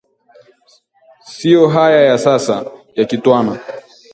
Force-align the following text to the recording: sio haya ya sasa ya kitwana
sio 1.33 1.67
haya 1.73 2.01
ya 2.09 2.17
sasa 2.25 2.57
ya 2.95 3.03
kitwana 3.09 3.53